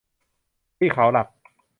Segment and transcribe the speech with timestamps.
[0.77, 1.27] ที่เขาหลัก